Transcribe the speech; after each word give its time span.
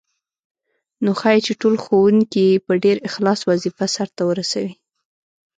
نو 1.03 1.11
ښايي 1.19 1.41
چې 1.45 1.53
ټول 1.61 1.75
ښوونکي 1.83 2.47
په 2.65 2.71
ډېر 2.83 2.97
اخلاص 3.09 3.39
وظیفه 3.49 3.85
سرته 3.95 4.21
ورسوي. 4.25 4.73